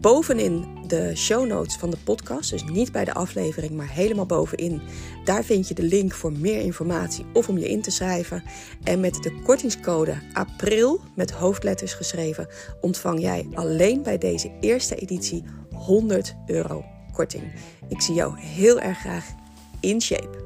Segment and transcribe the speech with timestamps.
[0.00, 4.82] bovenin de show notes van de podcast, dus niet bij de aflevering, maar helemaal bovenin.
[5.24, 8.42] Daar vind je de link voor meer informatie of om je in te schrijven.
[8.82, 12.48] En met de kortingscode APRIL met hoofdletters geschreven
[12.80, 17.52] ontvang jij alleen bij deze eerste editie 100 euro korting.
[17.88, 19.24] Ik zie jou heel erg graag
[19.80, 20.42] in shape.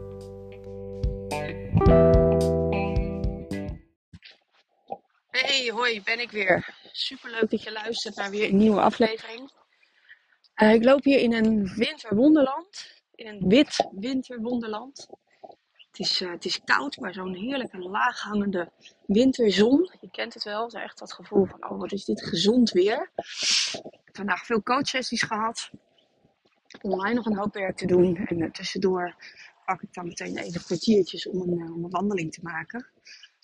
[5.30, 6.78] Hey, hoi, ben ik weer.
[6.98, 9.51] Super leuk dat je luistert naar weer een nieuwe aflevering.
[10.62, 13.02] Uh, ik loop hier in een winterwonderland.
[13.15, 15.06] In een wit winterwonderland.
[15.75, 18.73] Het is, uh, het is koud, maar zo'n heerlijke laaghangende
[19.06, 19.91] winterzon.
[20.00, 23.11] Je kent het wel, zo echt dat gevoel van, oh wat is dit gezond weer.
[23.73, 25.70] Ik heb vandaag veel coachsessies gehad.
[26.80, 28.17] Online nog een hoop werk te doen.
[28.17, 29.14] En uh, tussendoor
[29.64, 32.86] pak ik dan meteen even kwartiertjes om een, om een wandeling te maken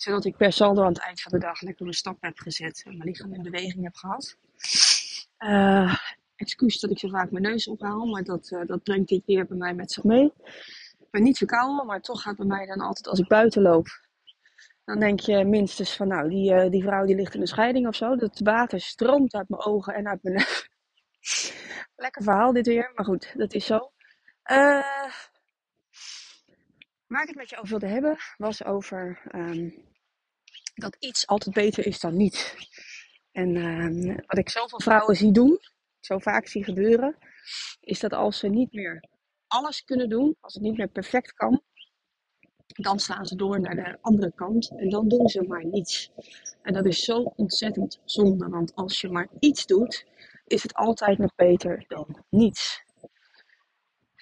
[0.05, 2.81] zodat ik per saldo aan het eind van de dag lekker een stap heb gezet
[2.85, 4.37] en mijn lichaam in beweging heb gehad.
[5.39, 5.95] Uh,
[6.35, 9.45] excuus dat ik zo vaak mijn neus ophaal, maar dat, uh, dat brengt dit weer
[9.45, 10.33] bij mij met zich mee.
[10.99, 13.87] Ik ben niet verkouden, maar toch gaat bij mij dan altijd als ik buiten loop.
[14.83, 17.87] Dan denk je minstens van nou, die, uh, die vrouw die ligt in een scheiding
[17.87, 18.15] of zo.
[18.15, 20.69] Dat water stroomt uit mijn ogen en uit mijn neus.
[21.95, 23.75] Lekker verhaal dit weer, maar goed, dat is zo.
[24.51, 25.07] Uh,
[27.07, 29.93] waar ik het met je over wilde hebben, was over um,
[30.75, 32.55] dat iets altijd beter is dan niets.
[33.31, 35.59] En um, wat ik zoveel vrouwen zie doen,
[35.99, 37.17] zo vaak zie gebeuren,
[37.79, 39.03] is dat als ze niet meer
[39.47, 41.61] alles kunnen doen, als het niet meer perfect kan,
[42.67, 46.11] dan slaan ze door naar de andere kant en dan doen ze maar niets.
[46.61, 50.05] En dat is zo ontzettend zonde, want als je maar iets doet,
[50.45, 52.84] is het altijd nog beter dan niets.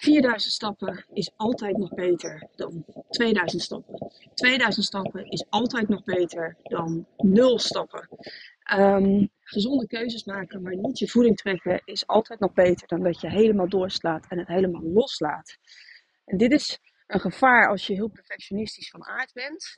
[0.04, 4.10] 4000 stappen is altijd nog beter dan 2000 stappen.
[4.34, 8.08] 2000 stappen is altijd nog beter dan 0 stappen.
[8.74, 13.20] Um, gezonde keuzes maken, maar niet je voeding trekken, is altijd nog beter dan dat
[13.20, 15.56] je helemaal doorslaat en het helemaal loslaat.
[16.24, 19.72] En dit is een gevaar als je heel perfectionistisch van aard bent.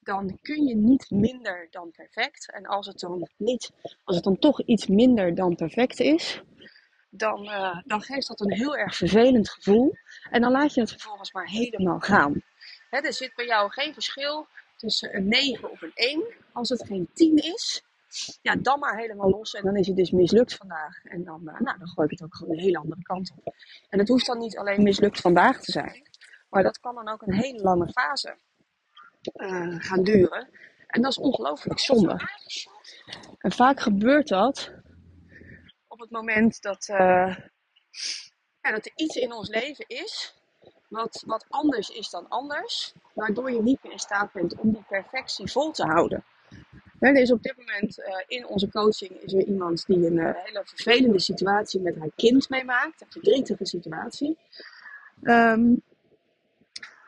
[0.00, 2.52] Dan kun je niet minder dan perfect.
[2.52, 3.70] En als het dan, niet,
[4.04, 6.42] als het dan toch iets minder dan perfect is,
[7.10, 9.96] dan, uh, dan geeft dat een heel erg vervelend gevoel.
[10.30, 12.42] En dan laat je het vervolgens maar helemaal gaan.
[12.90, 14.46] Er zit bij jou geen verschil
[14.76, 16.22] tussen een 9 of een 1.
[16.52, 17.82] Als het geen 10 is,
[18.42, 19.54] ja, dan maar helemaal los.
[19.54, 21.04] En dan is het dus mislukt vandaag.
[21.04, 23.54] En dan, uh, nou, dan gooi ik het ook gewoon een hele andere kant op.
[23.88, 26.02] En het hoeft dan niet alleen mislukt vandaag te zijn.
[26.48, 28.36] Maar dat kan dan ook een hele lange fase
[29.34, 30.48] uh, gaan duren.
[30.86, 32.20] En dat is ongelooflijk zonde.
[33.38, 34.72] En vaak gebeurt dat
[35.98, 37.36] op het moment dat, uh,
[38.60, 40.34] ja, dat er iets in ons leven is
[40.88, 44.84] wat, wat anders is dan anders, waardoor je niet meer in staat bent om die
[44.88, 46.24] perfectie vol te houden.
[46.98, 50.30] er is op dit moment uh, in onze coaching is er iemand die een uh,
[50.34, 54.38] hele vervelende situatie met haar kind meemaakt, een verdrietige situatie.
[55.22, 55.82] Um,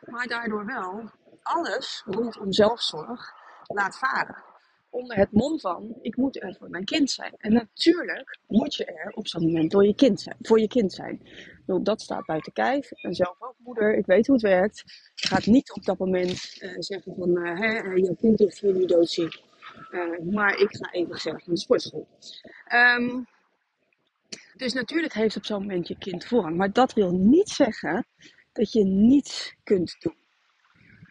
[0.00, 1.10] maar daardoor wel
[1.42, 3.32] alles rondom zelfzorg
[3.66, 4.49] laat varen
[4.90, 7.34] onder het mom van ik moet er voor mijn kind zijn.
[7.36, 11.28] En natuurlijk moet je er op zo'n moment je kind zijn, voor je kind zijn.
[11.82, 12.90] dat staat buiten kijf.
[12.90, 14.82] En zelf ook moeder, ik weet hoe het werkt.
[15.14, 18.60] Je gaat niet op dat moment uh, zeggen van uh, hè, uh, jouw kind ligt
[18.60, 19.42] hier nu doodziek.
[20.30, 22.08] maar ik ga even gezellig naar de sportschool.
[22.72, 23.26] Um,
[24.56, 26.56] dus natuurlijk heeft op zo'n moment je kind voorrang.
[26.56, 28.06] Maar dat wil niet zeggen
[28.52, 30.19] dat je niets kunt doen.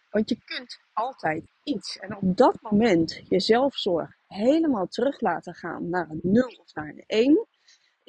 [0.09, 1.97] Want je kunt altijd iets.
[1.97, 6.88] En op dat moment je zelfzorg helemaal terug laten gaan naar een 0 of naar
[6.88, 7.47] een 1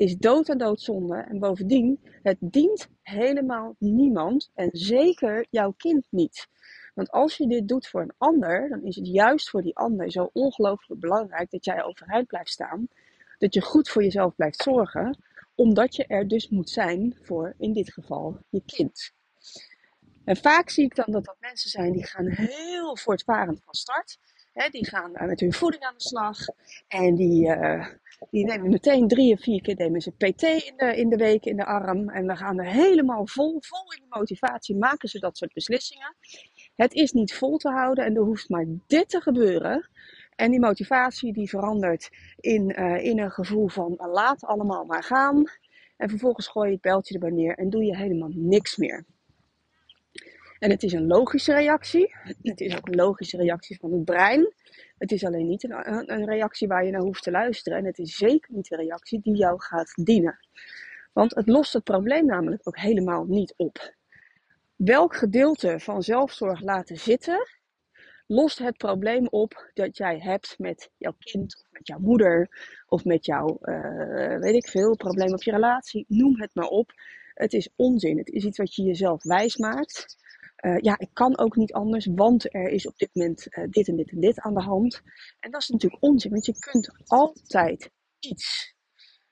[0.01, 1.17] is dood en doodzonde.
[1.17, 6.49] En bovendien, het dient helemaal niemand en zeker jouw kind niet.
[6.95, 10.11] Want als je dit doet voor een ander, dan is het juist voor die ander
[10.11, 12.89] zo ongelooflijk belangrijk dat jij overeind blijft staan.
[13.39, 15.19] Dat je goed voor jezelf blijft zorgen,
[15.55, 19.13] omdat je er dus moet zijn voor in dit geval je kind.
[20.25, 24.19] En vaak zie ik dan dat dat mensen zijn die gaan heel voortvarend van start.
[24.53, 26.39] He, die gaan met hun voeding aan de slag.
[26.89, 27.87] En die, uh,
[28.31, 31.45] die nemen meteen drie of vier keer nemen ze PT in de, in de week
[31.45, 32.09] in de arm.
[32.09, 36.17] En dan gaan er helemaal vol, vol in de motivatie maken ze dat soort beslissingen.
[36.77, 39.89] Het is niet vol te houden en er hoeft maar dit te gebeuren.
[40.37, 45.45] En die motivatie die verandert in, uh, in een gevoel van laat allemaal maar gaan.
[45.97, 49.05] En vervolgens gooi je het beltje erbij neer en doe je helemaal niks meer.
[50.61, 52.15] En het is een logische reactie.
[52.43, 54.55] Het is ook een logische reactie van het brein.
[54.99, 57.79] Het is alleen niet een, een reactie waar je naar hoeft te luisteren.
[57.79, 60.39] En het is zeker niet een reactie die jou gaat dienen.
[61.13, 63.95] Want het lost het probleem namelijk ook helemaal niet op.
[64.77, 67.49] Welk gedeelte van zelfzorg laten zitten,
[68.27, 72.49] lost het probleem op dat jij hebt met jouw kind, of met jouw moeder,
[72.87, 76.05] of met jouw, uh, weet ik veel, probleem op je relatie.
[76.09, 76.93] Noem het maar op.
[77.35, 78.19] Het is onzin.
[78.19, 80.19] Het is iets wat je jezelf wijs maakt.
[80.61, 83.89] Uh, ja, ik kan ook niet anders, want er is op dit moment uh, dit
[83.89, 85.03] en dit en dit aan de hand.
[85.41, 88.75] En dat is natuurlijk onzin, want je kunt altijd iets.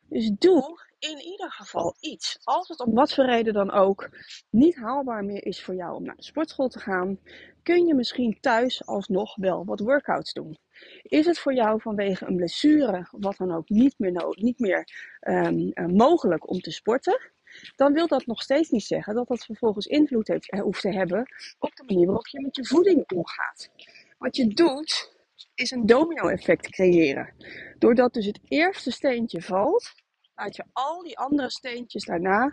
[0.08, 2.38] Dus doe in ieder geval iets.
[2.42, 4.08] Als het om wat voor reden dan ook
[4.50, 7.18] niet haalbaar meer is voor jou om naar de sportschool te gaan,
[7.62, 10.58] kun je misschien thuis alsnog wel wat workouts doen.
[11.02, 14.88] Is het voor jou vanwege een blessure wat dan ook niet meer, niet meer
[15.20, 17.32] um, uh, mogelijk om te sporten?
[17.76, 20.92] Dan wil dat nog steeds niet zeggen dat dat vervolgens invloed heeft, eh, hoeft te
[20.92, 21.20] hebben
[21.58, 23.70] op de manier waarop je met je voeding omgaat.
[24.18, 25.16] Wat je doet,
[25.54, 27.34] is een domino-effect creëren.
[27.78, 29.92] Doordat dus het eerste steentje valt,
[30.34, 32.52] laat je al die andere steentjes daarna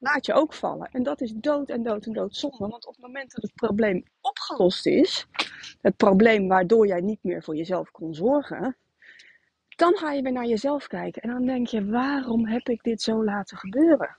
[0.00, 0.88] laat je ook vallen.
[0.92, 2.68] En dat is dood en dood en dood zonde.
[2.68, 5.26] Want op het moment dat het probleem opgelost is,
[5.80, 8.76] het probleem waardoor jij niet meer voor jezelf kon zorgen,
[9.80, 11.22] dan ga je weer naar jezelf kijken.
[11.22, 14.16] En dan denk je, waarom heb ik dit zo laten gebeuren?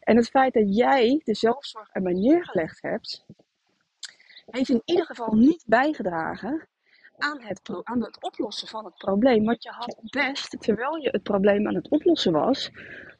[0.00, 3.24] En het feit dat jij de zelfzorg er maar neergelegd hebt,
[4.46, 6.68] heeft in ieder geval niet bijgedragen
[7.18, 9.44] aan het, aan het oplossen van het probleem.
[9.44, 12.70] Want je had best, terwijl je het probleem aan het oplossen was,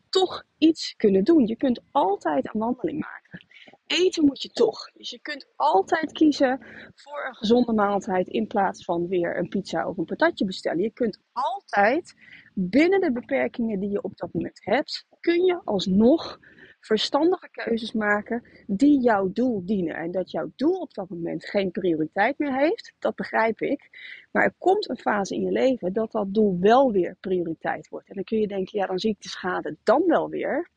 [0.09, 1.47] toch iets kunnen doen.
[1.47, 3.47] Je kunt altijd een wandeling maken.
[3.87, 4.91] Eten moet je toch.
[4.93, 6.59] Dus je kunt altijd kiezen
[6.95, 10.83] voor een gezonde maaltijd in plaats van weer een pizza of een patatje bestellen.
[10.83, 12.15] Je kunt altijd
[12.55, 16.39] binnen de beperkingen die je op dat moment hebt, kun je alsnog
[16.81, 19.95] verstandige keuzes maken die jouw doel dienen.
[19.95, 23.89] En dat jouw doel op dat moment geen prioriteit meer heeft, dat begrijp ik.
[24.33, 28.09] Maar er komt een fase in je leven dat dat doel wel weer prioriteit wordt.
[28.09, 30.71] En dan kun je denken, ja, dan zie ik de schade dan wel weer.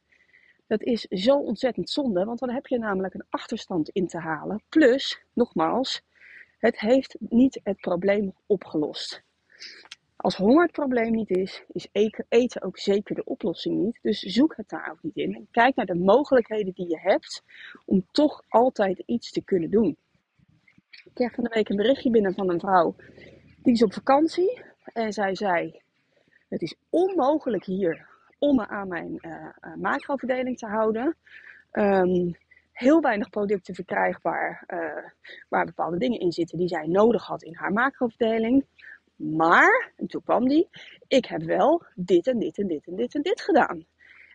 [0.67, 4.63] Dat is zo ontzettend zonde, want dan heb je namelijk een achterstand in te halen.
[4.69, 6.01] Plus, nogmaals,
[6.57, 9.23] het heeft niet het probleem opgelost.
[10.15, 11.87] Als honger het probleem niet is, is
[12.29, 13.99] eten ook zeker de oplossing niet.
[14.01, 15.35] Dus zoek het daar ook niet in.
[15.35, 17.43] En kijk naar de mogelijkheden die je hebt
[17.85, 19.97] om toch altijd iets te kunnen doen.
[20.89, 22.95] Ik kreeg van de week een berichtje binnen van een vrouw.
[23.63, 24.61] Die is op vakantie.
[24.93, 25.81] En zij zei,
[26.47, 28.07] het is onmogelijk hier
[28.39, 31.15] om me aan mijn uh, macroverdeling te houden.
[31.71, 32.35] Um,
[32.71, 35.11] heel weinig producten verkrijgbaar uh,
[35.49, 38.65] waar bepaalde dingen in zitten die zij nodig had in haar macroverdeling.
[39.15, 40.69] Maar, en toen kwam die,
[41.07, 43.85] ik heb wel dit en dit en dit en dit en dit gedaan.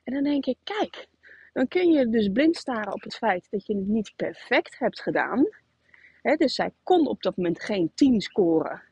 [0.05, 1.07] En dan denk ik, kijk,
[1.53, 5.03] dan kun je dus blind staren op het feit dat je het niet perfect hebt
[5.03, 5.49] gedaan.
[6.23, 8.83] dus zij kon op dat moment geen 10 scoren.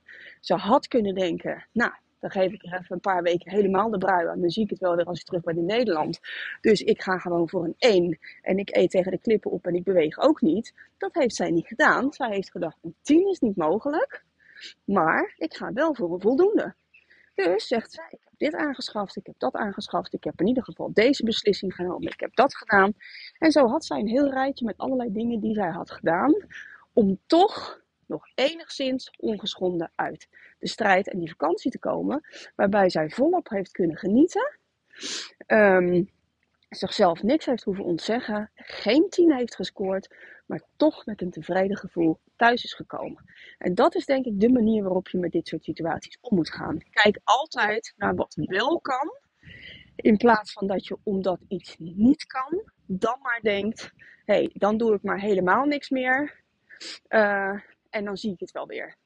[0.40, 3.98] Ze had kunnen denken, nou, dan geef ik er even een paar weken helemaal de
[3.98, 4.40] brui aan.
[4.40, 6.20] Dan zie ik het wel weer als ik terug ben in Nederland.
[6.60, 8.18] Dus ik ga gewoon voor een 1.
[8.42, 10.74] En ik eet tegen de klippen op en ik beweeg ook niet.
[10.98, 12.12] Dat heeft zij niet gedaan.
[12.12, 14.24] Zij heeft gedacht, een 10 is niet mogelijk.
[14.84, 16.74] Maar ik ga wel voor een voldoende.
[17.34, 20.64] Dus zegt zij, ik heb dit aangeschaft, ik heb dat aangeschaft, ik heb in ieder
[20.64, 22.92] geval deze beslissing genomen, ik heb dat gedaan.
[23.38, 26.34] En zo had zij een heel rijtje met allerlei dingen die zij had gedaan,
[26.92, 27.80] om toch
[28.10, 32.20] nog enigszins ongeschonden uit de strijd en die vakantie te komen,
[32.54, 34.58] waarbij zij volop heeft kunnen genieten.
[35.46, 36.10] Um,
[36.68, 40.14] zichzelf niks heeft hoeven ontzeggen, geen tien heeft gescoord,
[40.46, 43.24] maar toch met een tevreden gevoel thuis is gekomen.
[43.58, 46.50] En dat is denk ik de manier waarop je met dit soort situaties om moet
[46.50, 46.78] gaan.
[46.90, 49.12] Kijk altijd naar wat wel kan,
[49.96, 53.90] in plaats van dat je omdat iets niet kan, dan maar denkt,
[54.24, 56.40] hé, hey, dan doe ik maar helemaal niks meer
[57.08, 58.96] uh, en dan zie ik het wel weer.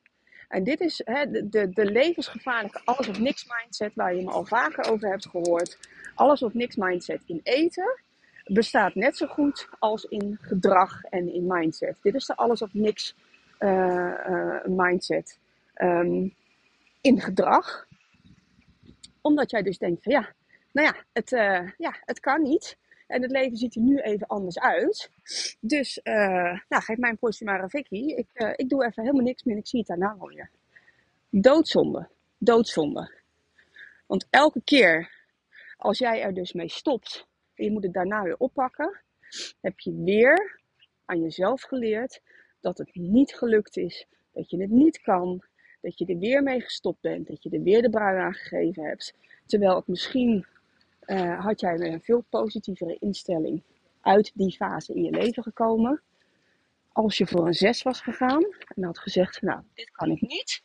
[0.49, 4.45] En dit is hè, de, de, levensgevaarlijke alles of niks mindset waar je me al
[4.45, 5.79] vaker over hebt gehoord.
[6.15, 8.03] Alles of niks mindset in eten
[8.45, 11.99] bestaat net zo goed als in gedrag en in mindset.
[12.03, 13.15] Dit is de alles of niks
[13.61, 15.39] uh, uh, mindset
[15.77, 16.35] um,
[17.01, 17.87] in gedrag.
[19.21, 20.29] Omdat jij dus denkt van ja,
[20.73, 22.77] nou ja, het, uh, ja, het kan niet.
[23.07, 25.11] En het leven ziet er nu even anders uit.
[25.61, 26.01] Dus
[26.69, 27.97] nou, geef mijn portie maar een Vicky.
[27.97, 30.51] Ik, ik doe even helemaal niks meer en ik zie het daarna wel weer.
[31.31, 32.09] Doodzonde.
[32.39, 33.13] Doodzonde.
[34.07, 35.11] Want elke keer
[35.77, 39.01] als jij er dus mee stopt en je moet het daarna weer oppakken,
[39.61, 40.61] heb je weer
[41.05, 42.21] aan jezelf geleerd
[42.61, 45.45] dat het niet gelukt is, dat je het niet kan,
[45.81, 48.85] dat je er weer mee gestopt bent, dat je er weer de brui aan gegeven
[48.85, 49.15] hebt.
[49.47, 50.47] Terwijl het misschien
[51.07, 53.63] uh, had jij met een veel positievere instelling
[54.01, 56.03] uit die fase in je leven gekomen.
[56.93, 58.45] als je voor een 6 was gegaan
[58.75, 60.63] en had gezegd, nou, dit kan ik niet,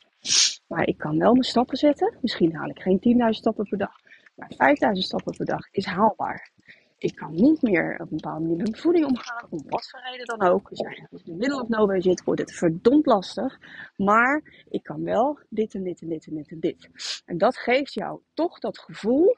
[0.66, 2.16] maar ik kan wel mijn stappen zetten.
[2.20, 4.00] Misschien haal ik geen 10.000 stappen per dag,
[4.34, 6.50] maar 5.000 stappen per dag is haalbaar.
[7.00, 10.00] Ik kan niet meer op een bepaalde manier met mijn voeding omgaan, om wat voor
[10.10, 10.68] reden dan ook.
[10.68, 13.58] Dus als je in de middle of nowhere zit, wordt het verdomd lastig.
[13.96, 16.90] Maar ik kan wel dit en dit en dit en dit en dit.
[17.24, 19.36] En dat geeft jou toch dat gevoel,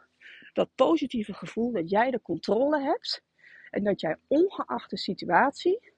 [0.53, 3.23] dat positieve gevoel dat jij de controle hebt.
[3.71, 5.93] En dat jij ongeacht de situatie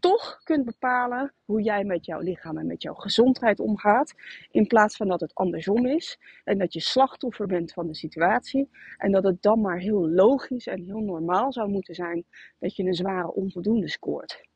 [0.00, 4.14] toch kunt bepalen hoe jij met jouw lichaam en met jouw gezondheid omgaat.
[4.50, 6.18] In plaats van dat het andersom is.
[6.44, 8.68] En dat je slachtoffer bent van de situatie.
[8.96, 12.24] En dat het dan maar heel logisch en heel normaal zou moeten zijn
[12.58, 14.46] dat je een zware onvoldoende scoort.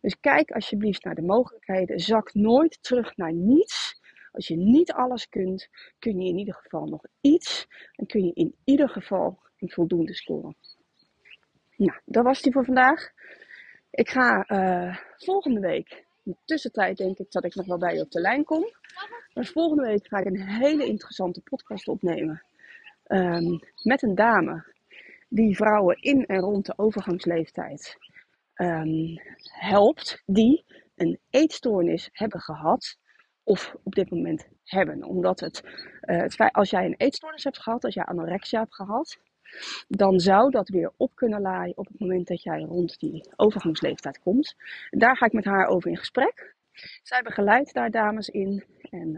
[0.00, 2.00] Dus kijk alsjeblieft naar de mogelijkheden.
[2.00, 4.00] Zak nooit terug naar niets.
[4.32, 7.66] Als je niet alles kunt, kun je in ieder geval nog iets.
[7.96, 10.56] En kun je in ieder geval een voldoende scoren.
[11.76, 13.10] Nou, dat was die voor vandaag.
[13.90, 17.94] Ik ga uh, volgende week, in de tussentijd denk ik dat ik nog wel bij
[17.94, 18.64] je op de lijn kom.
[19.34, 22.42] Maar volgende week ga ik een hele interessante podcast opnemen.
[23.06, 24.64] Um, met een dame
[25.28, 27.96] die vrouwen in en rond de overgangsleeftijd
[28.56, 30.22] um, helpt.
[30.26, 32.96] Die een eetstoornis hebben gehad
[33.42, 35.04] of op dit moment hebben.
[35.04, 35.62] Omdat het,
[36.02, 39.18] uh, het als jij een eetstoornis hebt gehad, als jij anorexia hebt gehad,
[39.88, 44.18] dan zou dat weer op kunnen laaien op het moment dat jij rond die overgangsleeftijd
[44.18, 44.54] komt.
[44.90, 46.54] En daar ga ik met haar over in gesprek.
[47.02, 48.64] Zij begeleidt daar dames in.
[48.90, 49.12] En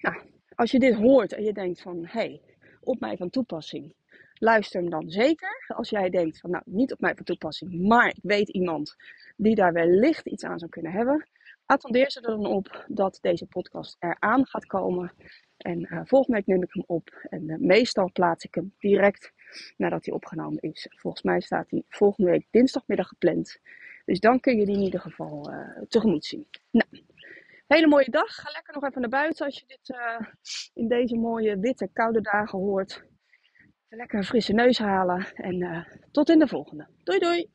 [0.00, 0.22] nou,
[0.54, 2.40] als je dit hoort en je denkt van, hé, hey,
[2.80, 3.94] op mij van toepassing,
[4.34, 5.64] luister hem dan zeker.
[5.76, 8.96] Als jij denkt van, nou, niet op mij van toepassing, maar ik weet iemand
[9.36, 11.28] die daar wellicht iets aan zou kunnen hebben,
[11.70, 15.12] attendeer ze er dan op dat deze podcast eraan gaat komen.
[15.56, 17.26] En uh, volgende week neem ik hem op.
[17.30, 19.32] En uh, meestal plaats ik hem direct
[19.76, 20.86] nadat hij opgenomen is.
[20.90, 23.58] Volgens mij staat hij volgende week dinsdagmiddag gepland.
[24.04, 26.46] Dus dan kun je die in ieder geval uh, tegemoet zien.
[26.70, 26.88] Nou,
[27.66, 28.34] hele mooie dag.
[28.34, 29.96] Ga lekker nog even naar buiten als je dit
[30.74, 33.04] in deze mooie witte koude dagen hoort.
[33.88, 35.34] Lekker een frisse neus halen.
[35.34, 36.88] En tot in de volgende.
[37.02, 37.50] Doei doei!